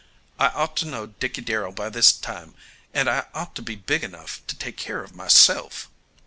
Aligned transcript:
I 0.39 0.47
ought 0.47 0.75
to 0.77 0.87
know 0.87 1.05
Dickey 1.05 1.41
Darrell 1.43 1.73
by 1.73 1.87
this 1.89 2.11
time, 2.11 2.55
and 2.91 3.07
I 3.07 3.27
ought 3.35 3.53
to 3.53 3.61
be 3.61 3.75
big 3.75 4.03
enough 4.03 4.41
to 4.47 4.55
take 4.57 4.75
care 4.75 5.03
of 5.03 5.13
myself." 5.15 5.91